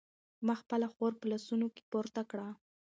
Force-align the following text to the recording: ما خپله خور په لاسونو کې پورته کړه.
ما 0.45 0.55
خپله 0.61 0.87
خور 0.93 1.11
په 1.19 1.25
لاسونو 1.31 1.67
کې 1.75 1.81
پورته 1.91 2.21
کړه. 2.31 2.47